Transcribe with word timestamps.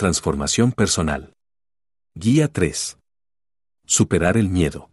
transformación 0.00 0.72
personal. 0.72 1.34
Guía 2.14 2.48
3. 2.50 2.96
Superar 3.84 4.38
el 4.38 4.48
miedo. 4.48 4.90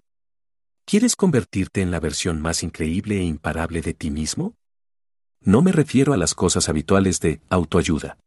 ¿Quieres 0.84 1.16
convertirte 1.16 1.82
en 1.82 1.92
la 1.92 2.02
versión 2.02 2.42
más 2.42 2.62
increíble 2.62 3.16
e 3.16 3.24
imparable 3.24 3.82
de 3.82 3.94
ti 3.94 4.12
mismo? 4.12 4.56
No 5.40 5.62
me 5.62 5.72
refiero 5.72 6.12
a 6.12 6.18
las 6.18 6.36
cosas 6.36 6.68
habituales 6.68 7.22
de 7.22 7.40
autoayuda. 7.48 8.18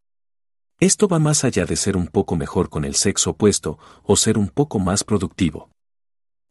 Esto 0.79 1.07
va 1.07 1.19
más 1.19 1.45
allá 1.45 1.67
de 1.67 1.77
ser 1.77 1.99
un 1.99 2.07
poco 2.07 2.35
mejor 2.35 2.71
con 2.71 2.87
el 2.87 2.95
sexo 2.95 3.33
opuesto 3.33 3.79
o 4.03 4.17
ser 4.17 4.39
un 4.39 4.49
poco 4.49 4.79
más 4.79 5.05
productivo. 5.05 5.69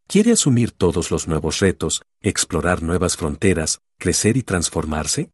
¿Quiere 0.05 0.33
asumir 0.33 0.69
todos 0.69 1.09
los 1.09 1.27
nuevos 1.27 1.57
retos, 1.57 2.03
explorar 2.21 2.83
nuevas 2.83 3.17
fronteras, 3.17 3.81
crecer 3.97 4.37
y 4.37 4.43
transformarse? 4.43 5.31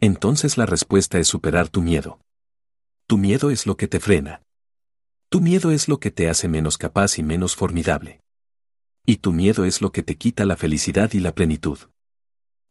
Entonces 0.00 0.58
la 0.58 0.66
respuesta 0.66 1.18
es 1.18 1.28
superar 1.28 1.70
tu 1.70 1.80
miedo. 1.80 2.18
Tu 3.06 3.18
miedo 3.18 3.50
es 3.50 3.66
lo 3.66 3.76
que 3.76 3.88
te 3.88 4.00
frena. 4.00 4.42
Tu 5.28 5.40
miedo 5.40 5.70
es 5.70 5.88
lo 5.88 5.98
que 5.98 6.10
te 6.10 6.28
hace 6.28 6.48
menos 6.48 6.78
capaz 6.78 7.18
y 7.18 7.22
menos 7.22 7.56
formidable. 7.56 8.20
Y 9.06 9.16
tu 9.16 9.32
miedo 9.32 9.64
es 9.64 9.80
lo 9.80 9.90
que 9.90 10.02
te 10.02 10.16
quita 10.16 10.44
la 10.44 10.56
felicidad 10.56 11.12
y 11.12 11.20
la 11.20 11.34
plenitud. 11.34 11.78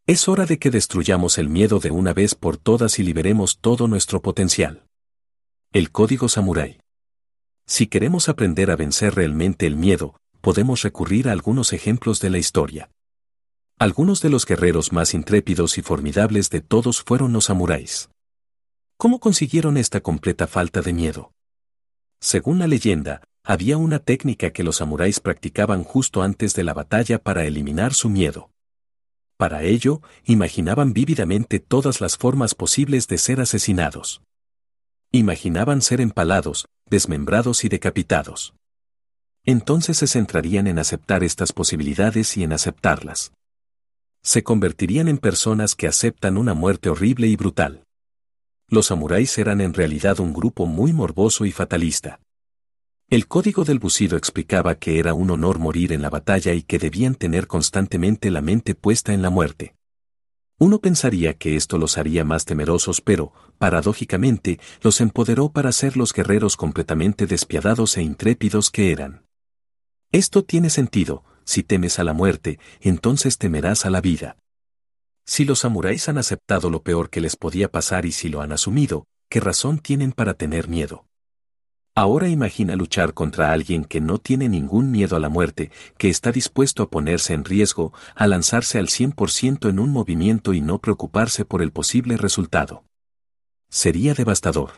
Es 0.07 0.27
hora 0.27 0.45
de 0.45 0.59
que 0.59 0.69
destruyamos 0.69 1.37
el 1.37 1.49
miedo 1.49 1.79
de 1.79 1.91
una 1.91 2.13
vez 2.13 2.35
por 2.35 2.57
todas 2.57 2.99
y 2.99 3.03
liberemos 3.03 3.59
todo 3.59 3.87
nuestro 3.87 4.21
potencial. 4.21 4.85
El 5.73 5.91
código 5.91 6.29
samurái. 6.29 6.79
Si 7.65 7.87
queremos 7.87 8.29
aprender 8.29 8.69
a 8.69 8.75
vencer 8.75 9.15
realmente 9.15 9.65
el 9.65 9.75
miedo, 9.75 10.19
podemos 10.41 10.83
recurrir 10.83 11.29
a 11.29 11.31
algunos 11.31 11.73
ejemplos 11.73 12.19
de 12.19 12.29
la 12.29 12.37
historia. 12.37 12.91
Algunos 13.79 14.21
de 14.21 14.29
los 14.29 14.45
guerreros 14.45 14.91
más 14.91 15.15
intrépidos 15.15 15.79
y 15.79 15.81
formidables 15.81 16.51
de 16.51 16.61
todos 16.61 17.01
fueron 17.01 17.33
los 17.33 17.45
samuráis. 17.45 18.10
¿Cómo 19.01 19.19
consiguieron 19.19 19.77
esta 19.77 20.01
completa 20.01 20.45
falta 20.45 20.81
de 20.81 20.93
miedo? 20.93 21.31
Según 22.19 22.59
la 22.59 22.67
leyenda, 22.67 23.23
había 23.43 23.75
una 23.77 23.97
técnica 23.97 24.51
que 24.51 24.63
los 24.63 24.75
samuráis 24.75 25.19
practicaban 25.19 25.83
justo 25.83 26.21
antes 26.21 26.53
de 26.53 26.63
la 26.63 26.75
batalla 26.75 27.17
para 27.17 27.45
eliminar 27.45 27.95
su 27.95 28.11
miedo. 28.11 28.51
Para 29.37 29.63
ello, 29.63 30.03
imaginaban 30.25 30.93
vívidamente 30.93 31.59
todas 31.59 31.99
las 31.99 32.15
formas 32.15 32.53
posibles 32.53 33.07
de 33.07 33.17
ser 33.17 33.41
asesinados. 33.41 34.21
Imaginaban 35.11 35.81
ser 35.81 35.99
empalados, 35.99 36.67
desmembrados 36.87 37.63
y 37.63 37.69
decapitados. 37.69 38.53
Entonces 39.43 39.97
se 39.97 40.05
centrarían 40.05 40.67
en 40.67 40.77
aceptar 40.77 41.23
estas 41.23 41.53
posibilidades 41.53 42.37
y 42.37 42.43
en 42.43 42.53
aceptarlas. 42.53 43.31
Se 44.21 44.43
convertirían 44.43 45.07
en 45.07 45.17
personas 45.17 45.73
que 45.73 45.87
aceptan 45.87 46.37
una 46.37 46.53
muerte 46.53 46.89
horrible 46.89 47.25
y 47.25 47.35
brutal. 47.35 47.83
Los 48.71 48.85
samuráis 48.85 49.37
eran 49.37 49.59
en 49.59 49.73
realidad 49.73 50.21
un 50.21 50.31
grupo 50.31 50.65
muy 50.65 50.93
morboso 50.93 51.45
y 51.45 51.51
fatalista. 51.51 52.21
El 53.09 53.27
código 53.27 53.65
del 53.65 53.79
bucido 53.79 54.15
explicaba 54.15 54.75
que 54.75 54.97
era 54.97 55.13
un 55.13 55.29
honor 55.29 55.59
morir 55.59 55.91
en 55.91 56.01
la 56.01 56.09
batalla 56.09 56.53
y 56.53 56.63
que 56.63 56.79
debían 56.79 57.15
tener 57.15 57.47
constantemente 57.47 58.31
la 58.31 58.39
mente 58.39 58.73
puesta 58.73 59.13
en 59.13 59.21
la 59.21 59.29
muerte. 59.29 59.75
Uno 60.57 60.79
pensaría 60.79 61.33
que 61.33 61.57
esto 61.57 61.77
los 61.77 61.97
haría 61.97 62.23
más 62.23 62.45
temerosos, 62.45 63.01
pero, 63.01 63.33
paradójicamente, 63.57 64.57
los 64.81 65.01
empoderó 65.01 65.49
para 65.51 65.73
ser 65.73 65.97
los 65.97 66.13
guerreros 66.13 66.55
completamente 66.55 67.27
despiadados 67.27 67.97
e 67.97 68.03
intrépidos 68.03 68.71
que 68.71 68.93
eran. 68.93 69.25
Esto 70.13 70.45
tiene 70.45 70.69
sentido, 70.69 71.25
si 71.43 71.61
temes 71.63 71.99
a 71.99 72.05
la 72.05 72.13
muerte, 72.13 72.57
entonces 72.79 73.37
temerás 73.37 73.85
a 73.85 73.89
la 73.89 73.99
vida. 73.99 74.37
Si 75.25 75.45
los 75.45 75.59
samuráis 75.59 76.09
han 76.09 76.17
aceptado 76.17 76.69
lo 76.69 76.83
peor 76.83 77.09
que 77.09 77.21
les 77.21 77.35
podía 77.35 77.69
pasar 77.71 78.05
y 78.05 78.11
si 78.11 78.29
lo 78.29 78.41
han 78.41 78.51
asumido, 78.51 79.05
¿qué 79.29 79.39
razón 79.39 79.79
tienen 79.79 80.11
para 80.11 80.33
tener 80.33 80.67
miedo? 80.67 81.05
Ahora 81.93 82.29
imagina 82.29 82.77
luchar 82.77 83.13
contra 83.13 83.51
alguien 83.51 83.83
que 83.83 83.99
no 83.99 84.17
tiene 84.17 84.47
ningún 84.47 84.91
miedo 84.91 85.17
a 85.17 85.19
la 85.19 85.27
muerte, 85.27 85.71
que 85.97 86.09
está 86.09 86.31
dispuesto 86.31 86.83
a 86.83 86.89
ponerse 86.89 87.33
en 87.33 87.43
riesgo, 87.43 87.93
a 88.15 88.27
lanzarse 88.27 88.79
al 88.79 88.87
100% 88.87 89.69
en 89.69 89.77
un 89.77 89.91
movimiento 89.91 90.53
y 90.53 90.61
no 90.61 90.79
preocuparse 90.79 91.43
por 91.43 91.61
el 91.61 91.71
posible 91.71 92.15
resultado. 92.15 92.85
Sería 93.69 94.13
devastador. 94.13 94.71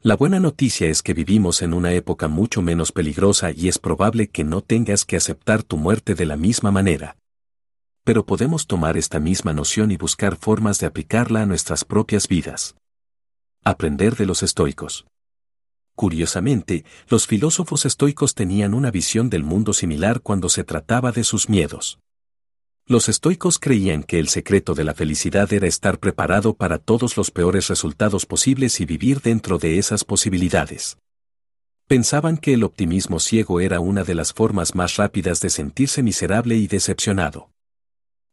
La 0.00 0.16
buena 0.16 0.38
noticia 0.38 0.88
es 0.88 1.02
que 1.02 1.14
vivimos 1.14 1.60
en 1.60 1.74
una 1.74 1.92
época 1.92 2.28
mucho 2.28 2.62
menos 2.62 2.92
peligrosa 2.92 3.50
y 3.50 3.68
es 3.68 3.78
probable 3.78 4.28
que 4.28 4.44
no 4.44 4.60
tengas 4.60 5.04
que 5.04 5.16
aceptar 5.16 5.64
tu 5.64 5.76
muerte 5.76 6.14
de 6.14 6.26
la 6.26 6.36
misma 6.36 6.70
manera. 6.70 7.16
Pero 8.04 8.26
podemos 8.26 8.66
tomar 8.66 8.96
esta 8.96 9.20
misma 9.20 9.52
noción 9.52 9.92
y 9.92 9.96
buscar 9.96 10.36
formas 10.36 10.80
de 10.80 10.86
aplicarla 10.86 11.42
a 11.42 11.46
nuestras 11.46 11.84
propias 11.84 12.26
vidas. 12.26 12.74
Aprender 13.62 14.16
de 14.16 14.26
los 14.26 14.42
estoicos. 14.42 15.06
Curiosamente, 15.94 16.84
los 17.08 17.28
filósofos 17.28 17.84
estoicos 17.84 18.34
tenían 18.34 18.74
una 18.74 18.90
visión 18.90 19.30
del 19.30 19.44
mundo 19.44 19.72
similar 19.72 20.20
cuando 20.20 20.48
se 20.48 20.64
trataba 20.64 21.12
de 21.12 21.22
sus 21.22 21.48
miedos. 21.48 22.00
Los 22.86 23.08
estoicos 23.08 23.60
creían 23.60 24.02
que 24.02 24.18
el 24.18 24.28
secreto 24.28 24.74
de 24.74 24.82
la 24.82 24.94
felicidad 24.94 25.52
era 25.52 25.68
estar 25.68 26.00
preparado 26.00 26.54
para 26.54 26.78
todos 26.78 27.16
los 27.16 27.30
peores 27.30 27.68
resultados 27.68 28.26
posibles 28.26 28.80
y 28.80 28.84
vivir 28.84 29.20
dentro 29.20 29.58
de 29.58 29.78
esas 29.78 30.02
posibilidades. 30.02 30.98
Pensaban 31.86 32.36
que 32.36 32.54
el 32.54 32.64
optimismo 32.64 33.20
ciego 33.20 33.60
era 33.60 33.78
una 33.78 34.02
de 34.02 34.16
las 34.16 34.32
formas 34.32 34.74
más 34.74 34.96
rápidas 34.96 35.40
de 35.40 35.50
sentirse 35.50 36.02
miserable 36.02 36.56
y 36.56 36.66
decepcionado. 36.66 37.52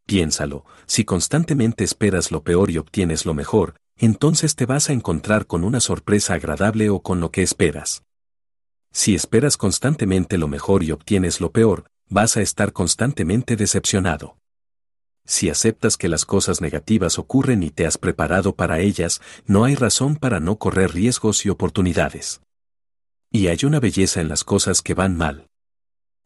Piénsalo, 0.09 0.65
si 0.87 1.05
constantemente 1.05 1.83
esperas 1.83 2.31
lo 2.31 2.41
peor 2.41 2.71
y 2.71 2.79
obtienes 2.79 3.27
lo 3.27 3.35
mejor, 3.35 3.75
entonces 3.95 4.55
te 4.55 4.65
vas 4.65 4.89
a 4.89 4.93
encontrar 4.93 5.45
con 5.45 5.63
una 5.63 5.79
sorpresa 5.79 6.33
agradable 6.33 6.89
o 6.89 7.03
con 7.03 7.19
lo 7.19 7.29
que 7.29 7.43
esperas. 7.43 8.01
Si 8.91 9.13
esperas 9.13 9.55
constantemente 9.55 10.39
lo 10.39 10.47
mejor 10.47 10.81
y 10.81 10.91
obtienes 10.91 11.39
lo 11.41 11.51
peor, 11.51 11.91
vas 12.09 12.37
a 12.37 12.41
estar 12.41 12.73
constantemente 12.73 13.55
decepcionado. 13.55 14.35
Si 15.27 15.47
aceptas 15.47 15.95
que 15.95 16.09
las 16.09 16.25
cosas 16.25 16.59
negativas 16.59 17.19
ocurren 17.19 17.61
y 17.61 17.69
te 17.69 17.85
has 17.85 17.99
preparado 17.99 18.55
para 18.55 18.79
ellas, 18.79 19.21
no 19.45 19.63
hay 19.63 19.75
razón 19.75 20.15
para 20.15 20.39
no 20.39 20.57
correr 20.57 20.91
riesgos 20.91 21.45
y 21.45 21.49
oportunidades. 21.49 22.41
Y 23.31 23.45
hay 23.45 23.59
una 23.61 23.79
belleza 23.79 24.21
en 24.21 24.27
las 24.27 24.43
cosas 24.43 24.81
que 24.81 24.95
van 24.95 25.15
mal. 25.15 25.48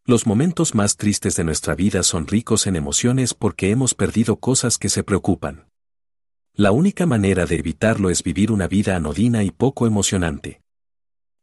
Los 0.05 0.27
momentos 0.27 0.75
más 0.75 0.97
tristes 0.97 1.37
de 1.37 1.45
nuestra 1.45 1.75
vida 1.75 2.03
son 2.03 2.27
ricos 2.27 2.67
en 2.67 2.75
emociones 2.75 3.33
porque 3.33 3.71
hemos 3.71 3.93
perdido 3.93 4.35
cosas 4.35 4.77
que 4.77 4.89
se 4.89 5.01
preocupan. 5.01 5.69
La 6.53 6.73
única 6.73 7.05
manera 7.05 7.45
de 7.45 7.55
evitarlo 7.55 8.09
es 8.09 8.21
vivir 8.21 8.51
una 8.51 8.67
vida 8.67 8.97
anodina 8.97 9.45
y 9.45 9.51
poco 9.51 9.87
emocionante. 9.87 10.61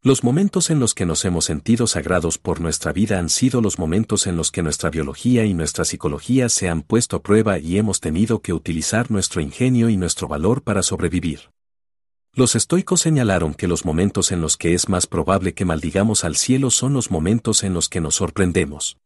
Los 0.02 0.24
momentos 0.24 0.68
en 0.68 0.78
los 0.78 0.92
que 0.92 1.06
nos 1.06 1.24
hemos 1.24 1.46
sentido 1.46 1.86
sagrados 1.86 2.36
por 2.36 2.60
nuestra 2.60 2.92
vida 2.92 3.18
han 3.18 3.30
sido 3.30 3.62
los 3.62 3.78
momentos 3.78 4.26
en 4.26 4.36
los 4.36 4.50
que 4.50 4.62
nuestra 4.62 4.90
biología 4.90 5.46
y 5.46 5.54
nuestra 5.54 5.86
psicología 5.86 6.50
se 6.50 6.68
han 6.68 6.82
puesto 6.82 7.16
a 7.16 7.22
prueba 7.22 7.58
y 7.58 7.78
hemos 7.78 8.00
tenido 8.00 8.42
que 8.42 8.52
utilizar 8.52 9.10
nuestro 9.10 9.40
ingenio 9.40 9.88
y 9.88 9.96
nuestro 9.96 10.28
valor 10.28 10.60
para 10.60 10.82
sobrevivir. 10.82 11.48
Los 12.32 12.54
estoicos 12.54 13.00
señalaron 13.00 13.54
que 13.54 13.66
los 13.66 13.84
momentos 13.84 14.30
en 14.30 14.40
los 14.40 14.56
que 14.56 14.74
es 14.74 14.88
más 14.88 15.06
probable 15.06 15.52
que 15.52 15.64
maldigamos 15.64 16.24
al 16.24 16.36
cielo 16.36 16.70
son 16.70 16.92
los 16.92 17.10
momentos 17.10 17.64
en 17.64 17.74
los 17.74 17.88
que 17.88 18.00
nos 18.00 18.14
sorprendemos. 18.14 18.98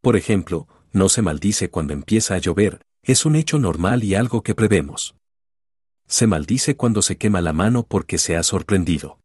Por 0.00 0.16
ejemplo, 0.16 0.68
no 0.92 1.08
se 1.08 1.22
maldice 1.22 1.70
cuando 1.70 1.92
empieza 1.92 2.34
a 2.34 2.38
llover, 2.38 2.80
es 3.02 3.26
un 3.26 3.34
hecho 3.34 3.58
normal 3.58 4.04
y 4.04 4.14
algo 4.14 4.42
que 4.42 4.54
prevemos. 4.54 5.16
Se 6.06 6.28
maldice 6.28 6.76
cuando 6.76 7.02
se 7.02 7.16
quema 7.16 7.40
la 7.40 7.52
mano 7.52 7.84
porque 7.84 8.18
se 8.18 8.36
ha 8.36 8.44
sorprendido. 8.44 9.18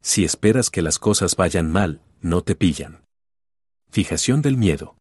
Si 0.00 0.24
esperas 0.24 0.70
que 0.70 0.80
las 0.80 0.98
cosas 0.98 1.36
vayan 1.36 1.70
mal, 1.70 2.00
no 2.22 2.42
te 2.42 2.54
pillan. 2.54 3.04
Fijación 3.90 4.40
del 4.40 4.56
miedo. 4.56 4.96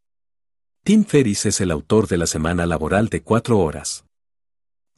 Tim 0.84 1.06
Ferriss 1.06 1.46
es 1.46 1.62
el 1.62 1.72
autor 1.72 2.08
de 2.08 2.18
la 2.18 2.28
semana 2.28 2.66
laboral 2.66 3.08
de 3.08 3.22
cuatro 3.22 3.60
horas. 3.60 4.04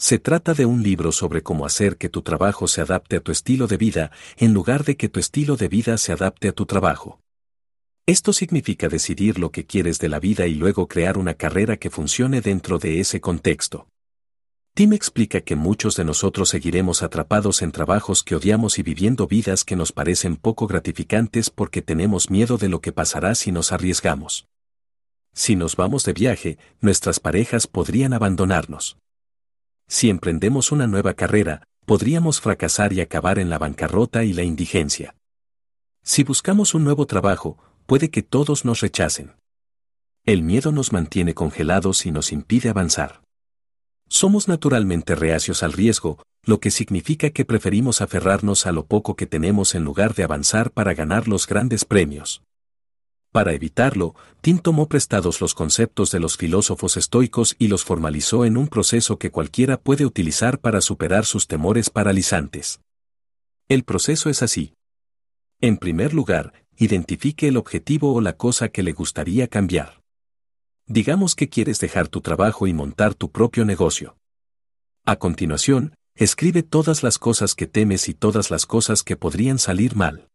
Se 0.02 0.18
trata 0.18 0.56
de 0.56 0.66
un 0.66 0.82
libro 0.82 1.12
sobre 1.12 1.44
cómo 1.44 1.64
hacer 1.64 1.96
que 1.96 2.10
tu 2.10 2.24
trabajo 2.24 2.68
se 2.68 2.82
adapte 2.82 3.18
a 3.18 3.20
tu 3.20 3.32
estilo 3.32 3.68
de 3.68 3.78
vida, 3.78 4.12
en 4.38 4.52
lugar 4.52 4.84
de 4.84 4.98
que 4.98 5.10
tu 5.10 5.20
estilo 5.20 5.58
de 5.58 5.68
vida 5.68 5.96
se 6.00 6.12
adapte 6.12 6.48
a 6.48 6.54
tu 6.54 6.66
trabajo. 6.66 7.22
Esto 8.08 8.34
significa 8.34 8.90
decidir 8.90 9.38
lo 9.38 9.52
que 9.52 9.68
quieres 9.68 10.00
de 10.00 10.10
la 10.10 10.20
vida 10.20 10.48
y 10.48 10.56
luego 10.56 10.88
crear 10.88 11.20
una 11.20 11.36
carrera 11.36 11.78
que 11.78 11.92
funcione 11.92 12.42
dentro 12.42 12.80
de 12.80 13.00
ese 13.00 13.22
contexto. 13.22 13.90
Tim 14.74 14.94
explica 14.94 15.42
que 15.42 15.56
muchos 15.56 15.96
de 15.98 16.04
nosotros 16.04 16.50
seguiremos 16.50 17.04
atrapados 17.04 17.62
en 17.62 17.72
trabajos 17.72 18.24
que 18.24 18.34
odiamos 18.34 18.80
y 18.80 18.82
viviendo 18.82 19.28
vidas 19.28 19.64
que 19.64 19.76
nos 19.76 19.92
parecen 19.92 20.36
poco 20.36 20.66
gratificantes 20.66 21.52
porque 21.52 21.84
tenemos 21.84 22.32
miedo 22.32 22.58
de 22.58 22.70
lo 22.70 22.82
que 22.82 22.92
pasará 22.92 23.36
si 23.36 23.52
nos 23.52 23.72
arriesgamos. 23.72 24.48
Si 25.36 25.56
nos 25.56 25.76
vamos 25.76 26.06
de 26.06 26.14
viaje, 26.14 26.58
nuestras 26.80 27.20
parejas 27.20 27.68
podrían 27.68 28.14
abandonarnos. 28.14 28.98
Si 29.92 30.10
emprendemos 30.10 30.72
una 30.72 30.88
nueva 30.88 31.16
carrera, 31.16 31.64
podríamos 31.86 32.40
fracasar 32.40 32.94
y 32.94 33.02
acabar 33.02 33.40
en 33.40 33.50
la 33.50 33.58
bancarrota 33.58 34.24
y 34.24 34.32
la 34.32 34.42
indigencia. 34.42 35.18
Si 36.02 36.24
buscamos 36.24 36.74
un 36.74 36.86
nuevo 36.86 37.06
trabajo, 37.06 37.58
puede 37.88 38.10
que 38.10 38.22
todos 38.22 38.64
nos 38.64 38.80
rechacen. 38.80 39.34
El 40.26 40.44
miedo 40.44 40.72
nos 40.72 40.94
mantiene 40.94 41.34
congelados 41.34 42.06
y 42.06 42.12
nos 42.12 42.32
impide 42.32 42.70
avanzar. 42.70 43.22
Somos 44.08 44.48
naturalmente 44.48 45.14
reacios 45.14 45.62
al 45.62 45.74
riesgo, 45.74 46.24
lo 46.46 46.62
que 46.62 46.72
significa 46.72 47.32
que 47.32 47.44
preferimos 47.44 48.02
aferrarnos 48.02 48.68
a 48.68 48.72
lo 48.72 48.86
poco 48.86 49.18
que 49.18 49.26
tenemos 49.26 49.76
en 49.76 49.84
lugar 49.84 50.16
de 50.16 50.24
avanzar 50.24 50.72
para 50.72 50.94
ganar 50.94 51.28
los 51.28 51.48
grandes 51.48 51.84
premios. 51.84 52.42
Para 53.32 53.54
evitarlo, 53.54 54.14
Tim 54.42 54.60
tomó 54.60 54.88
prestados 54.90 55.40
los 55.40 55.54
conceptos 55.54 56.12
de 56.12 56.20
los 56.20 56.36
filósofos 56.36 56.98
estoicos 56.98 57.56
y 57.58 57.70
los 57.70 57.86
formalizó 57.86 58.44
en 58.44 58.58
un 58.58 58.68
proceso 58.68 59.18
que 59.18 59.32
cualquiera 59.32 59.80
puede 59.80 60.06
utilizar 60.06 60.60
para 60.60 60.82
superar 60.82 61.26
sus 61.26 61.48
temores 61.48 61.90
paralizantes. 61.90 62.82
El 63.70 63.84
proceso 63.84 64.30
es 64.30 64.44
así. 64.44 64.74
En 65.62 65.78
primer 65.78 66.14
lugar, 66.14 66.54
identifique 66.76 67.48
el 67.48 67.56
objetivo 67.56 68.14
o 68.14 68.20
la 68.20 68.36
cosa 68.36 68.68
que 68.68 68.84
le 68.84 68.92
gustaría 68.92 69.48
cambiar. 69.48 70.02
Digamos 70.88 71.36
que 71.36 71.48
quieres 71.48 71.80
dejar 71.80 72.10
tu 72.10 72.20
trabajo 72.20 72.68
y 72.68 72.74
montar 72.74 73.14
tu 73.14 73.32
propio 73.32 73.64
negocio. 73.64 74.18
A 75.06 75.16
continuación, 75.16 75.96
escribe 76.16 76.64
todas 76.64 77.02
las 77.02 77.18
cosas 77.18 77.56
que 77.56 77.66
temes 77.66 78.10
y 78.10 78.14
todas 78.14 78.52
las 78.52 78.66
cosas 78.66 79.04
que 79.04 79.16
podrían 79.16 79.58
salir 79.58 79.96
mal. 79.96 80.28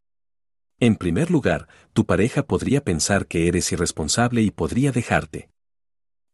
En 0.79 0.97
primer 0.97 1.31
lugar, 1.31 1.69
tu 1.95 2.05
pareja 2.05 2.47
podría 2.47 2.85
pensar 2.85 3.27
que 3.27 3.49
eres 3.49 3.73
irresponsable 3.73 4.43
y 4.43 4.51
podría 4.51 4.93
dejarte. 4.93 5.49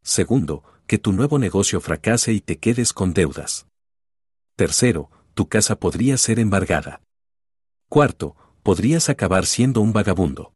Segundo, 0.01 0.63
que 0.85 0.97
tu 0.97 1.13
nuevo 1.13 1.39
negocio 1.39 1.79
fracase 1.79 2.33
y 2.33 2.41
te 2.41 2.57
quedes 2.57 2.91
con 2.91 3.13
deudas. 3.13 3.67
Tercero, 4.57 5.09
tu 5.33 5.47
casa 5.47 5.79
podría 5.79 6.17
ser 6.17 6.39
embargada. 6.39 7.01
Cuarto, 7.87 8.35
podrías 8.63 9.07
acabar 9.07 9.45
siendo 9.45 9.79
un 9.79 9.93
vagabundo. 9.93 10.53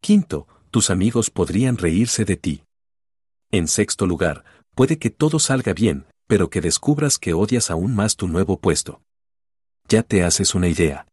Quinto, 0.00 0.48
tus 0.70 0.88
amigos 0.88 1.30
podrían 1.30 1.76
reírse 1.76 2.24
de 2.24 2.36
ti. 2.36 2.62
En 3.50 3.68
sexto 3.68 4.06
lugar, 4.06 4.44
puede 4.74 4.98
que 4.98 5.10
todo 5.10 5.38
salga 5.38 5.74
bien, 5.74 6.06
pero 6.26 6.48
que 6.48 6.62
descubras 6.62 7.18
que 7.18 7.34
odias 7.34 7.70
aún 7.70 7.94
más 7.94 8.16
tu 8.16 8.28
nuevo 8.28 8.58
puesto. 8.58 9.02
Ya 9.88 10.02
te 10.02 10.24
haces 10.24 10.54
una 10.54 10.68
idea. 10.68 11.06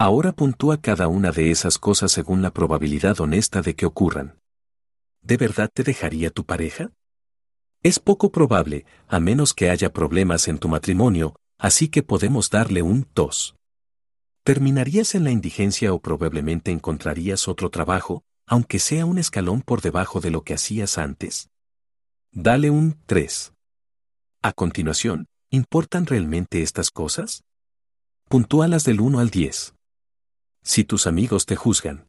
Ahora 0.00 0.30
puntúa 0.30 0.80
cada 0.80 1.08
una 1.08 1.32
de 1.32 1.50
esas 1.50 1.76
cosas 1.76 2.12
según 2.12 2.40
la 2.40 2.52
probabilidad 2.52 3.20
honesta 3.20 3.62
de 3.62 3.74
que 3.74 3.84
ocurran. 3.84 4.38
¿De 5.22 5.36
verdad 5.36 5.68
te 5.74 5.82
dejaría 5.82 6.30
tu 6.30 6.44
pareja? 6.44 6.92
Es 7.82 7.98
poco 7.98 8.30
probable, 8.30 8.86
a 9.08 9.18
menos 9.18 9.54
que 9.54 9.70
haya 9.70 9.92
problemas 9.92 10.46
en 10.46 10.58
tu 10.58 10.68
matrimonio, 10.68 11.34
así 11.58 11.88
que 11.88 12.04
podemos 12.04 12.48
darle 12.48 12.80
un 12.80 13.02
tos. 13.02 13.56
¿Terminarías 14.44 15.16
en 15.16 15.24
la 15.24 15.32
indigencia 15.32 15.92
o 15.92 15.98
probablemente 15.98 16.70
encontrarías 16.70 17.48
otro 17.48 17.68
trabajo, 17.68 18.22
aunque 18.46 18.78
sea 18.78 19.04
un 19.04 19.18
escalón 19.18 19.62
por 19.62 19.80
debajo 19.80 20.20
de 20.20 20.30
lo 20.30 20.42
que 20.42 20.54
hacías 20.54 20.96
antes? 20.96 21.50
Dale 22.30 22.70
un 22.70 22.96
3. 23.06 23.52
A 24.42 24.52
continuación, 24.52 25.26
¿importan 25.50 26.06
realmente 26.06 26.62
estas 26.62 26.92
cosas? 26.92 27.42
Puntúalas 28.28 28.84
del 28.84 29.00
1 29.00 29.18
al 29.18 29.30
10 29.30 29.74
si 30.68 30.84
tus 30.84 31.06
amigos 31.06 31.46
te 31.46 31.56
juzgan. 31.56 32.08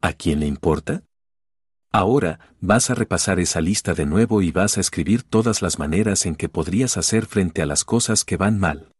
¿A 0.00 0.14
quién 0.14 0.40
le 0.40 0.46
importa? 0.46 1.04
Ahora, 1.92 2.40
vas 2.58 2.88
a 2.88 2.94
repasar 2.94 3.38
esa 3.38 3.60
lista 3.60 3.92
de 3.92 4.06
nuevo 4.06 4.40
y 4.40 4.50
vas 4.50 4.78
a 4.78 4.80
escribir 4.80 5.24
todas 5.24 5.60
las 5.60 5.78
maneras 5.78 6.24
en 6.24 6.36
que 6.36 6.48
podrías 6.48 6.96
hacer 6.96 7.26
frente 7.26 7.60
a 7.60 7.66
las 7.66 7.84
cosas 7.84 8.24
que 8.24 8.38
van 8.38 8.58
mal. 8.58 8.92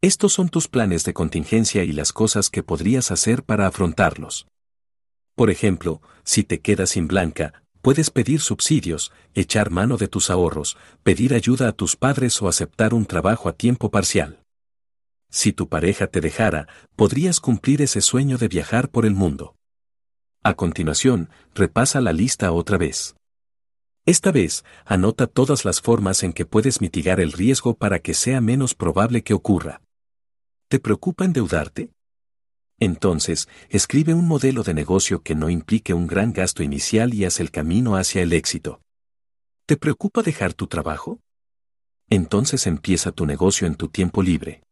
Estos 0.00 0.32
son 0.32 0.48
tus 0.48 0.66
planes 0.66 1.04
de 1.04 1.12
contingencia 1.12 1.84
y 1.84 1.92
las 1.92 2.14
cosas 2.14 2.48
que 2.48 2.62
podrías 2.62 3.10
hacer 3.10 3.42
para 3.42 3.66
afrontarlos. 3.66 4.46
Por 5.34 5.50
ejemplo, 5.50 6.00
si 6.24 6.42
te 6.42 6.60
quedas 6.62 6.90
sin 6.90 7.06
blanca, 7.06 7.64
puedes 7.82 8.08
pedir 8.08 8.40
subsidios, 8.40 9.12
echar 9.34 9.68
mano 9.68 9.98
de 9.98 10.08
tus 10.08 10.30
ahorros, 10.30 10.78
pedir 11.02 11.34
ayuda 11.34 11.68
a 11.68 11.72
tus 11.72 11.96
padres 11.96 12.40
o 12.40 12.48
aceptar 12.48 12.94
un 12.94 13.04
trabajo 13.04 13.50
a 13.50 13.52
tiempo 13.52 13.90
parcial. 13.90 14.40
Si 15.30 15.52
tu 15.52 15.68
pareja 15.68 16.08
te 16.08 16.20
dejara, 16.20 16.66
podrías 16.96 17.40
cumplir 17.40 17.82
ese 17.82 18.00
sueño 18.00 18.36
de 18.36 18.48
viajar 18.48 18.90
por 18.90 19.06
el 19.06 19.14
mundo. 19.14 19.56
A 20.42 20.54
continuación, 20.54 21.30
repasa 21.54 22.00
la 22.00 22.12
lista 22.12 22.50
otra 22.50 22.78
vez. 22.78 23.14
Esta 24.06 24.32
vez, 24.32 24.64
anota 24.84 25.26
todas 25.26 25.64
las 25.64 25.80
formas 25.80 26.22
en 26.24 26.32
que 26.32 26.46
puedes 26.46 26.80
mitigar 26.80 27.20
el 27.20 27.32
riesgo 27.32 27.74
para 27.74 28.00
que 28.00 28.14
sea 28.14 28.40
menos 28.40 28.74
probable 28.74 29.22
que 29.22 29.34
ocurra. 29.34 29.82
¿Te 30.68 30.80
preocupa 30.80 31.24
endeudarte? 31.24 31.90
Entonces, 32.80 33.48
escribe 33.68 34.14
un 34.14 34.26
modelo 34.26 34.62
de 34.62 34.74
negocio 34.74 35.22
que 35.22 35.34
no 35.34 35.50
implique 35.50 35.92
un 35.94 36.06
gran 36.06 36.32
gasto 36.32 36.62
inicial 36.62 37.12
y 37.12 37.24
haz 37.24 37.38
el 37.38 37.50
camino 37.50 37.96
hacia 37.96 38.22
el 38.22 38.32
éxito. 38.32 38.80
¿Te 39.66 39.76
preocupa 39.76 40.22
dejar 40.22 40.54
tu 40.54 40.66
trabajo? 40.66 41.20
Entonces 42.08 42.66
empieza 42.66 43.12
tu 43.12 43.26
negocio 43.26 43.66
en 43.66 43.76
tu 43.76 43.88
tiempo 43.88 44.22
libre. 44.22 44.62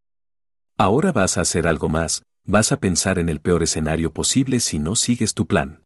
Ahora 0.80 1.10
vas 1.10 1.36
a 1.38 1.40
hacer 1.40 1.66
algo 1.66 1.88
más, 1.88 2.22
vas 2.44 2.70
a 2.70 2.78
pensar 2.78 3.18
en 3.18 3.28
el 3.28 3.40
peor 3.40 3.64
escenario 3.64 4.12
posible 4.12 4.60
si 4.60 4.78
no 4.78 4.94
sigues 4.94 5.34
tu 5.34 5.48
plan. 5.48 5.82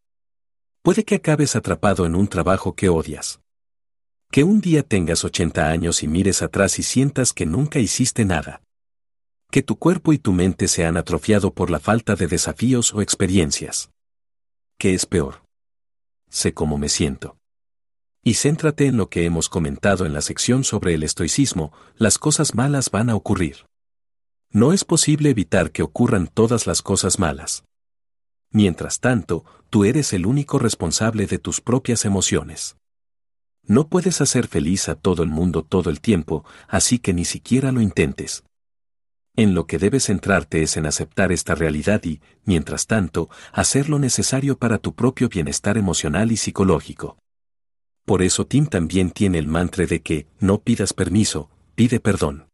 Puede 0.83 1.05
que 1.05 1.15
acabes 1.15 1.57
atrapado 1.57 2.05
en 2.05 2.15
un 2.15 2.29
trabajo 2.29 2.75
que 2.75 2.91
odias. 2.91 3.41
Que 4.31 4.45
un 4.45 4.61
día 4.61 4.83
tengas 4.83 5.25
80 5.25 5.71
años 5.71 6.03
y 6.03 6.09
mires 6.09 6.43
atrás 6.43 6.79
y 6.79 6.83
sientas 6.83 7.33
que 7.33 7.47
nunca 7.47 7.79
hiciste 7.79 8.27
nada. 8.27 8.61
Que 9.51 9.63
tu 9.63 9.79
cuerpo 9.79 10.13
y 10.13 10.19
tu 10.19 10.33
mente 10.33 10.69
se 10.69 10.85
han 10.85 10.99
atrofiado 10.99 11.55
por 11.55 11.71
la 11.71 11.81
falta 11.81 12.15
de 12.15 12.27
desafíos 12.27 12.93
o 12.93 13.01
experiencias. 13.01 13.91
¿Qué 14.77 14.93
es 14.93 15.07
peor? 15.07 15.43
Sé 16.29 16.53
cómo 16.53 16.77
me 16.77 16.91
siento. 16.91 17.39
Y 18.23 18.35
céntrate 18.35 18.89
en 18.89 18.99
lo 18.99 19.09
que 19.09 19.25
hemos 19.25 19.49
comentado 19.49 20.05
en 20.05 20.13
la 20.13 20.21
sección 20.21 20.65
sobre 20.65 20.93
el 20.93 21.03
estoicismo, 21.03 21.73
las 21.97 22.19
cosas 22.19 22.55
malas 22.55 22.91
van 22.91 23.09
a 23.09 23.15
ocurrir. 23.15 23.65
No 24.55 24.75
es 24.75 24.85
posible 24.85 25.31
evitar 25.31 25.71
que 25.71 25.83
ocurran 25.83 26.27
todas 26.27 26.67
las 26.67 26.83
cosas 26.83 27.19
malas. 27.19 27.65
Mientras 28.51 29.01
tanto, 29.01 29.47
tú 29.71 29.87
eres 29.87 30.13
el 30.13 30.27
único 30.27 30.59
responsable 30.59 31.27
de 31.27 31.39
tus 31.39 31.63
propias 31.63 32.05
emociones. 32.05 32.77
No 33.65 33.89
puedes 33.89 34.21
hacer 34.21 34.49
feliz 34.49 34.91
a 34.91 34.95
todo 34.95 35.23
el 35.23 35.31
mundo 35.31 35.63
todo 35.63 35.89
el 35.89 36.03
tiempo, 36.03 36.45
así 36.69 36.99
que 36.99 37.15
ni 37.15 37.25
siquiera 37.25 37.73
lo 37.73 37.81
intentes. 37.81 38.45
En 39.37 39.55
lo 39.55 39.67
que 39.67 39.79
debes 39.79 40.05
centrarte 40.05 40.63
es 40.63 40.77
en 40.77 40.85
aceptar 40.85 41.33
esta 41.33 41.55
realidad 41.55 42.05
y, 42.05 42.21
mientras 42.45 42.87
tanto, 42.87 43.31
hacer 43.55 43.89
lo 43.89 43.99
necesario 43.99 44.59
para 44.59 44.77
tu 44.77 44.95
propio 44.95 45.31
bienestar 45.31 45.79
emocional 45.79 46.31
y 46.31 46.37
psicológico. 46.37 47.17
Por 48.05 48.21
eso 48.21 48.47
Tim 48.47 48.67
también 48.67 49.13
tiene 49.13 49.39
el 49.39 49.47
mantra 49.47 49.87
de 49.87 50.03
que, 50.03 50.27
no 50.41 50.59
pidas 50.61 50.93
permiso, 50.93 51.49
pide 51.75 52.01
perdón. 52.01 52.52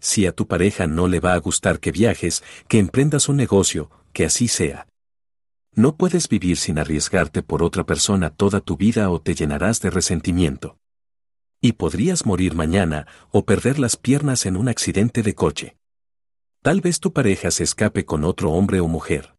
Si 0.00 0.26
a 0.26 0.32
tu 0.32 0.46
pareja 0.46 0.86
no 0.86 1.08
le 1.08 1.20
va 1.20 1.34
a 1.34 1.38
gustar 1.38 1.80
que 1.80 1.92
viajes, 1.92 2.42
que 2.68 2.78
emprendas 2.78 3.28
un 3.28 3.36
negocio, 3.36 3.90
que 4.12 4.24
así 4.24 4.48
sea. 4.48 4.86
No 5.72 5.96
puedes 5.96 6.28
vivir 6.28 6.56
sin 6.56 6.78
arriesgarte 6.78 7.42
por 7.42 7.62
otra 7.62 7.84
persona 7.84 8.30
toda 8.30 8.60
tu 8.60 8.76
vida 8.76 9.10
o 9.10 9.20
te 9.20 9.34
llenarás 9.34 9.80
de 9.80 9.90
resentimiento. 9.90 10.78
Y 11.60 11.72
podrías 11.72 12.24
morir 12.24 12.54
mañana 12.54 13.06
o 13.30 13.44
perder 13.44 13.78
las 13.78 13.96
piernas 13.96 14.46
en 14.46 14.56
un 14.56 14.68
accidente 14.68 15.22
de 15.22 15.34
coche. 15.34 15.76
Tal 16.62 16.80
vez 16.80 17.00
tu 17.00 17.12
pareja 17.12 17.50
se 17.50 17.64
escape 17.64 18.04
con 18.04 18.24
otro 18.24 18.52
hombre 18.52 18.80
o 18.80 18.88
mujer. 18.88 19.36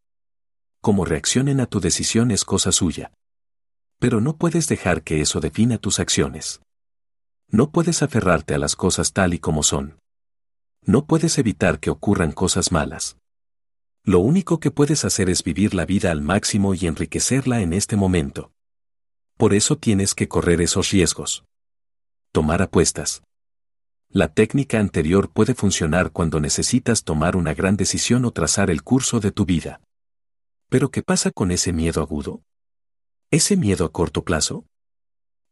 Como 0.80 1.06
reaccionen 1.06 1.60
a 1.60 1.66
tu 1.66 1.80
decisión 1.80 2.32
es 2.32 2.46
cosa 2.46 2.72
suya. 2.72 3.12
Pero 4.00 4.22
no 4.22 4.38
puedes 4.38 4.68
dejar 4.68 5.04
que 5.04 5.22
eso 5.22 5.40
defina 5.40 5.78
tus 5.78 6.00
acciones. 6.00 6.62
No 7.50 7.72
puedes 7.72 8.04
aferrarte 8.04 8.54
a 8.54 8.60
las 8.60 8.76
cosas 8.76 9.14
tal 9.14 9.34
y 9.34 9.40
como 9.40 9.64
son. 9.64 9.98
No 10.88 11.06
puedes 11.06 11.38
evitar 11.38 11.82
que 11.82 11.90
ocurran 11.90 12.32
cosas 12.32 12.72
malas. 12.72 13.18
Lo 14.06 14.20
único 14.20 14.62
que 14.62 14.72
puedes 14.72 15.04
hacer 15.04 15.30
es 15.30 15.44
vivir 15.44 15.74
la 15.74 15.86
vida 15.86 16.12
al 16.12 16.22
máximo 16.22 16.74
y 16.74 16.88
enriquecerla 16.88 17.60
en 17.60 17.74
este 17.74 17.98
momento. 17.98 18.54
Por 19.36 19.54
eso 19.54 19.76
tienes 19.78 20.16
que 20.16 20.30
correr 20.30 20.62
esos 20.62 20.92
riesgos. 20.92 21.44
Tomar 22.32 22.62
apuestas. 22.62 23.22
La 24.08 24.30
técnica 24.30 24.80
anterior 24.80 25.30
puede 25.30 25.56
funcionar 25.56 26.14
cuando 26.14 26.40
necesitas 26.40 27.04
tomar 27.04 27.36
una 27.36 27.54
gran 27.54 27.76
decisión 27.76 28.24
o 28.24 28.32
trazar 28.32 28.70
el 28.70 28.82
curso 28.82 29.20
de 29.20 29.34
tu 29.34 29.46
vida. 29.46 29.82
Pero 30.70 30.90
¿qué 30.90 31.04
pasa 31.04 31.32
con 31.32 31.52
ese 31.52 31.74
miedo 31.74 32.02
agudo? 32.02 32.44
¿Ese 33.30 33.58
miedo 33.58 33.84
a 33.84 33.92
corto 33.92 34.24
plazo? 34.24 34.66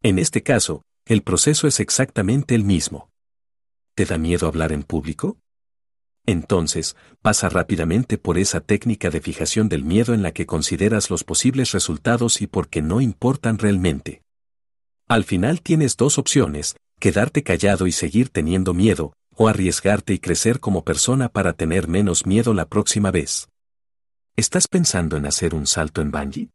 En 0.01 0.17
este 0.17 0.43
caso, 0.43 0.83
el 1.05 1.23
proceso 1.23 1.67
es 1.67 1.81
exactamente 1.81 2.55
el 2.55 2.63
mismo. 2.63 3.09
¿Te 3.95 4.03
da 4.03 4.17
miedo 4.17 4.47
hablar 4.47 4.73
en 4.73 4.83
público? 4.83 5.37
Entonces, 6.25 6.97
pasa 7.21 7.47
rápidamente 7.47 8.17
por 8.17 8.37
esa 8.37 8.59
técnica 8.59 9.09
de 9.09 9.21
fijación 9.21 9.69
del 9.69 9.85
miedo 9.85 10.13
en 10.13 10.21
la 10.21 10.33
que 10.33 10.45
consideras 10.45 11.09
los 11.09 11.23
posibles 11.23 11.71
resultados 11.71 12.41
y 12.41 12.47
por 12.47 12.67
qué 12.67 12.81
no 12.81 12.99
importan 12.99 13.57
realmente. 13.57 14.21
Al 15.07 15.23
final 15.23 15.61
tienes 15.61 15.95
dos 15.95 16.17
opciones, 16.17 16.75
quedarte 16.99 17.41
callado 17.41 17.87
y 17.87 17.93
seguir 17.93 18.27
teniendo 18.27 18.73
miedo, 18.73 19.13
o 19.33 19.47
arriesgarte 19.47 20.13
y 20.13 20.19
crecer 20.19 20.59
como 20.59 20.83
persona 20.83 21.29
para 21.29 21.53
tener 21.53 21.87
menos 21.87 22.25
miedo 22.25 22.53
la 22.53 22.65
próxima 22.65 23.11
vez. 23.11 23.47
¿Estás 24.35 24.67
pensando 24.67 25.15
en 25.15 25.25
hacer 25.25 25.55
un 25.55 25.67
salto 25.67 26.01
en 26.01 26.11
bungee? 26.11 26.49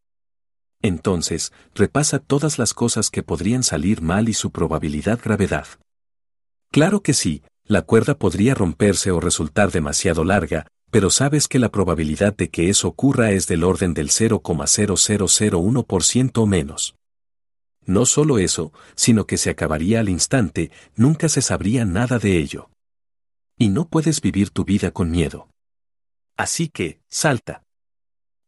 Entonces, 0.83 1.55
repasa 1.75 2.19
todas 2.19 2.59
las 2.59 2.75
cosas 2.75 3.09
que 3.09 3.23
podrían 3.23 3.63
salir 3.63 4.03
mal 4.03 4.29
y 4.29 4.35
su 4.35 4.51
probabilidad 4.51 5.21
gravedad. 5.23 5.67
Claro 6.71 7.03
que 7.03 7.15
sí, 7.15 7.43
La 7.65 7.83
cuerda 7.83 8.19
podría 8.19 8.57
romperse 8.57 9.13
o 9.13 9.21
resultar 9.21 9.71
demasiado 9.71 10.25
larga, 10.25 10.67
pero 10.91 11.09
sabes 11.09 11.47
que 11.47 11.61
la 11.61 11.71
probabilidad 11.71 12.37
de 12.37 12.51
que 12.51 12.69
eso 12.69 12.89
ocurra 12.89 13.31
es 13.31 13.47
del 13.47 13.63
orden 13.63 13.95
del 13.95 14.09
0,0001% 14.09 16.31
o 16.35 16.47
menos. 16.47 16.97
No 17.87 18.07
solo 18.07 18.39
eso, 18.39 18.73
sino 18.97 19.25
que 19.25 19.37
se 19.37 19.51
acabaría 19.51 20.01
al 20.01 20.09
instante, 20.09 20.73
nunca 20.97 21.29
se 21.29 21.43
sabría 21.43 21.85
nada 21.85 22.19
de 22.19 22.39
ello. 22.39 22.71
Y 23.57 23.69
no 23.69 23.89
puedes 23.89 24.21
vivir 24.21 24.51
tu 24.51 24.65
vida 24.65 24.91
con 24.91 25.13
miedo. 25.13 25.49
Así 26.37 26.69
que, 26.69 26.99
salta. 27.09 27.63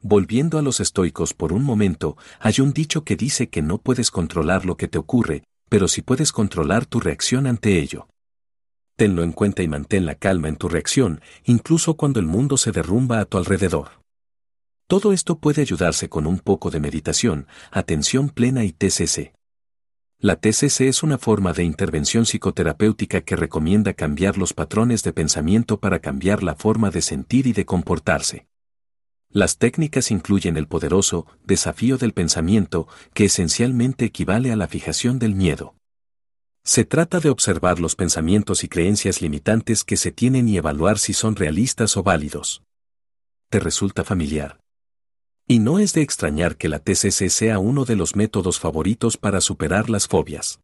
Volviendo 0.01 0.59
a 0.59 0.63
los 0.63 0.81
estoicos 0.81 1.33
por 1.33 1.53
un 1.53 1.63
momento, 1.63 2.17
hay 2.41 2.55
un 2.59 2.73
dicho 2.73 3.05
que 3.05 3.15
dice 3.15 3.51
que 3.51 3.63
no 3.63 3.79
puedes 3.79 4.11
controlar 4.11 4.67
lo 4.67 4.77
que 4.77 4.89
te 4.89 4.99
ocurre, 4.99 5.45
pero 5.69 5.87
sí 5.87 6.03
puedes 6.03 6.33
controlar 6.33 6.87
tu 6.87 6.99
reacción 6.99 7.47
ante 7.47 7.79
ello. 7.79 8.09
Tenlo 8.97 9.23
en 9.23 9.33
cuenta 9.33 9.63
y 9.63 9.69
mantén 9.69 10.07
la 10.07 10.15
calma 10.15 10.49
en 10.49 10.57
tu 10.57 10.69
reacción, 10.69 11.21
incluso 11.45 11.95
cuando 11.95 12.21
el 12.21 12.27
mundo 12.27 12.57
se 12.57 12.73
derrumba 12.73 13.21
a 13.21 13.25
tu 13.25 13.39
alrededor. 13.39 14.03
Todo 14.87 15.13
esto 15.13 15.39
puede 15.39 15.63
ayudarse 15.63 16.09
con 16.09 16.27
un 16.27 16.39
poco 16.39 16.71
de 16.71 16.81
meditación, 16.81 17.47
atención 17.71 18.29
plena 18.29 18.65
y 18.65 18.73
TCC. 18.73 19.33
La 20.19 20.37
TCC 20.37 20.83
es 20.83 21.03
una 21.03 21.19
forma 21.19 21.53
de 21.53 21.65
intervención 21.65 22.27
psicoterapéutica 22.27 23.23
que 23.23 23.35
recomienda 23.35 23.95
cambiar 23.95 24.39
los 24.39 24.53
patrones 24.53 25.03
de 25.03 25.13
pensamiento 25.13 25.81
para 25.81 25.99
cambiar 25.99 26.43
la 26.43 26.55
forma 26.55 26.91
de 26.91 27.03
sentir 27.03 27.47
y 27.47 27.53
de 27.53 27.65
comportarse. 27.65 28.47
Las 29.31 29.57
técnicas 29.57 30.11
incluyen 30.11 30.59
el 30.59 30.69
poderoso 30.69 31.27
desafío 31.43 31.97
del 31.97 32.13
pensamiento, 32.13 32.87
que 33.15 33.25
esencialmente 33.25 34.05
equivale 34.05 34.53
a 34.53 34.57
la 34.57 34.69
fijación 34.69 35.19
del 35.19 35.35
miedo. 35.35 35.75
Se 36.65 36.85
trata 36.85 37.19
de 37.19 37.29
observar 37.29 37.81
los 37.81 37.97
pensamientos 37.97 38.63
y 38.63 38.69
creencias 38.69 39.21
limitantes 39.21 39.83
que 39.83 39.97
se 39.97 40.13
tienen 40.13 40.49
y 40.49 40.57
evaluar 40.57 40.99
si 40.99 41.13
son 41.13 41.35
realistas 41.35 41.97
o 41.97 42.05
válidos. 42.05 42.63
¿Te 43.51 43.59
resulta 43.59 44.05
familiar? 44.05 44.61
Y 45.49 45.59
no 45.59 45.81
es 45.81 45.93
de 45.93 46.03
extrañar 46.03 46.57
que 46.57 46.69
la 46.69 46.79
TCC 46.79 47.29
sea 47.31 47.59
uno 47.59 47.85
de 47.85 47.97
los 47.97 48.15
métodos 48.15 48.61
favoritos 48.61 49.17
para 49.17 49.41
superar 49.41 49.91
las 49.91 50.07
fobias. 50.07 50.61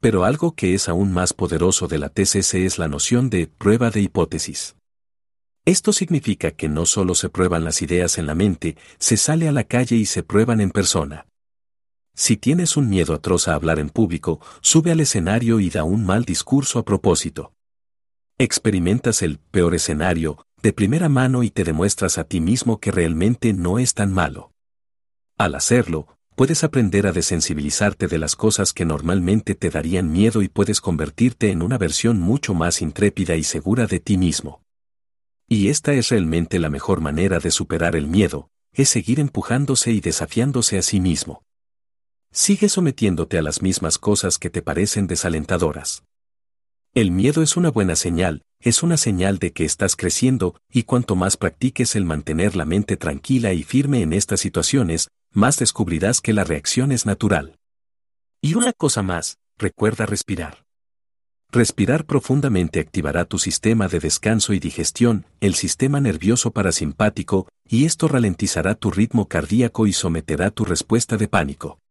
Pero 0.00 0.24
algo 0.24 0.54
que 0.54 0.74
es 0.74 0.88
aún 0.88 1.12
más 1.12 1.34
poderoso 1.34 1.88
de 1.88 1.98
la 1.98 2.08
TCC 2.08 2.54
es 2.64 2.78
la 2.78 2.88
noción 2.88 3.28
de 3.28 3.46
prueba 3.46 3.90
de 3.90 4.00
hipótesis. 4.00 4.76
Esto 5.66 5.92
significa 5.92 6.52
que 6.52 6.70
no 6.70 6.86
solo 6.86 7.14
se 7.14 7.28
prueban 7.28 7.64
las 7.64 7.82
ideas 7.82 8.16
en 8.16 8.26
la 8.26 8.34
mente, 8.34 8.76
se 8.98 9.18
sale 9.18 9.46
a 9.46 9.52
la 9.52 9.64
calle 9.64 9.94
y 9.94 10.06
se 10.06 10.22
prueban 10.22 10.60
en 10.60 10.70
persona. 10.70 11.26
Si 12.14 12.36
tienes 12.36 12.76
un 12.76 12.88
miedo 12.88 13.14
atroz 13.14 13.48
a 13.48 13.54
hablar 13.54 13.78
en 13.78 13.88
público, 13.88 14.40
sube 14.60 14.92
al 14.92 15.00
escenario 15.00 15.60
y 15.60 15.70
da 15.70 15.84
un 15.84 16.04
mal 16.04 16.24
discurso 16.24 16.78
a 16.78 16.84
propósito. 16.84 17.52
Experimentas 18.38 19.22
el 19.22 19.38
peor 19.38 19.74
escenario, 19.74 20.46
de 20.62 20.72
primera 20.72 21.08
mano 21.08 21.42
y 21.42 21.50
te 21.50 21.64
demuestras 21.64 22.18
a 22.18 22.24
ti 22.24 22.40
mismo 22.40 22.80
que 22.80 22.90
realmente 22.90 23.52
no 23.52 23.78
es 23.78 23.94
tan 23.94 24.12
malo. 24.12 24.52
Al 25.38 25.54
hacerlo, 25.54 26.18
puedes 26.36 26.64
aprender 26.64 27.06
a 27.06 27.12
desensibilizarte 27.12 28.06
de 28.06 28.18
las 28.18 28.36
cosas 28.36 28.72
que 28.72 28.84
normalmente 28.84 29.54
te 29.54 29.70
darían 29.70 30.12
miedo 30.12 30.42
y 30.42 30.48
puedes 30.48 30.80
convertirte 30.80 31.50
en 31.50 31.62
una 31.62 31.78
versión 31.78 32.20
mucho 32.20 32.54
más 32.54 32.82
intrépida 32.82 33.36
y 33.36 33.42
segura 33.42 33.86
de 33.86 34.00
ti 34.00 34.18
mismo. 34.18 34.62
Y 35.48 35.68
esta 35.68 35.92
es 35.94 36.10
realmente 36.10 36.58
la 36.58 36.70
mejor 36.70 37.00
manera 37.00 37.38
de 37.38 37.50
superar 37.50 37.96
el 37.96 38.06
miedo, 38.06 38.50
es 38.72 38.88
seguir 38.88 39.18
empujándose 39.18 39.92
y 39.92 40.00
desafiándose 40.00 40.78
a 40.78 40.82
sí 40.82 41.00
mismo. 41.00 41.42
Sigue 42.34 42.70
sometiéndote 42.70 43.36
a 43.36 43.42
las 43.42 43.60
mismas 43.60 43.98
cosas 43.98 44.38
que 44.38 44.48
te 44.48 44.62
parecen 44.62 45.06
desalentadoras. 45.06 46.02
El 46.94 47.10
miedo 47.10 47.42
es 47.42 47.58
una 47.58 47.70
buena 47.70 47.94
señal, 47.94 48.42
es 48.58 48.82
una 48.82 48.96
señal 48.96 49.38
de 49.38 49.52
que 49.52 49.66
estás 49.66 49.96
creciendo, 49.96 50.56
y 50.72 50.84
cuanto 50.84 51.14
más 51.14 51.36
practiques 51.36 51.94
el 51.94 52.06
mantener 52.06 52.56
la 52.56 52.64
mente 52.64 52.96
tranquila 52.96 53.52
y 53.52 53.62
firme 53.62 54.00
en 54.00 54.14
estas 54.14 54.40
situaciones, 54.40 55.08
más 55.30 55.58
descubrirás 55.58 56.22
que 56.22 56.32
la 56.32 56.44
reacción 56.44 56.90
es 56.90 57.04
natural. 57.04 57.58
Y 58.40 58.54
una 58.54 58.72
cosa 58.72 59.02
más, 59.02 59.36
recuerda 59.58 60.06
respirar. 60.06 60.64
Respirar 61.50 62.06
profundamente 62.06 62.80
activará 62.80 63.26
tu 63.26 63.38
sistema 63.38 63.88
de 63.88 64.00
descanso 64.00 64.54
y 64.54 64.58
digestión, 64.58 65.26
el 65.40 65.54
sistema 65.54 66.00
nervioso 66.00 66.50
parasimpático, 66.50 67.46
y 67.68 67.84
esto 67.84 68.08
ralentizará 68.08 68.74
tu 68.74 68.90
ritmo 68.90 69.28
cardíaco 69.28 69.86
y 69.86 69.92
someterá 69.92 70.50
tu 70.50 70.64
respuesta 70.64 71.18
de 71.18 71.28
pánico. 71.28 71.81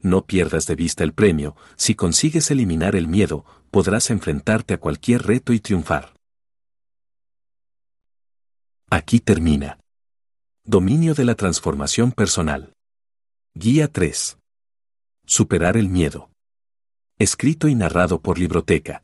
No 0.00 0.26
pierdas 0.26 0.66
de 0.66 0.76
vista 0.76 1.02
el 1.02 1.12
premio, 1.12 1.56
si 1.76 1.94
consigues 1.94 2.50
eliminar 2.50 2.94
el 2.94 3.08
miedo, 3.08 3.44
podrás 3.70 4.10
enfrentarte 4.10 4.74
a 4.74 4.78
cualquier 4.78 5.22
reto 5.22 5.52
y 5.52 5.60
triunfar. 5.60 6.14
Aquí 8.90 9.20
termina. 9.20 9.80
Dominio 10.64 11.14
de 11.14 11.24
la 11.24 11.34
transformación 11.34 12.12
personal. 12.12 12.72
Guía 13.54 13.88
3. 13.88 14.38
Superar 15.26 15.76
el 15.76 15.88
miedo. 15.88 16.30
Escrito 17.18 17.68
y 17.68 17.74
narrado 17.74 18.20
por 18.20 18.38
Libroteca. 18.38 19.02